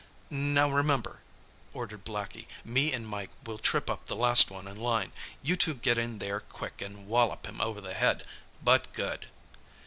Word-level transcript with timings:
"Now, 0.31 0.67
remember!" 0.71 1.19
ordered 1.73 2.03
Blackie. 2.03 2.47
"Me 2.65 2.91
an' 2.91 3.05
Mike 3.05 3.29
will 3.45 3.59
trip 3.59 3.87
up 3.87 4.07
the 4.07 4.15
last 4.15 4.49
one 4.49 4.67
in 4.67 4.79
line. 4.79 5.11
You 5.43 5.55
two 5.55 5.75
get 5.75 5.99
in 5.99 6.17
there 6.17 6.39
quick 6.39 6.81
an' 6.81 7.05
wallop 7.05 7.45
him 7.45 7.61
over 7.61 7.79
the 7.81 7.93
head 7.93 8.25
but 8.63 8.93
good!" 8.93 9.27